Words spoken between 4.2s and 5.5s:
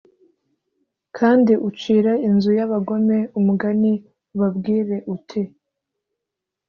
ubabwire uti